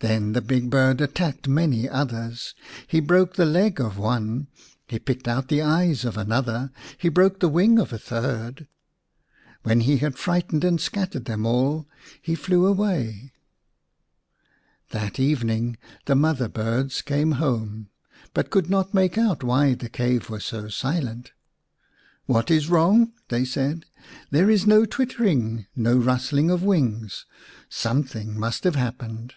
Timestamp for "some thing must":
27.70-28.62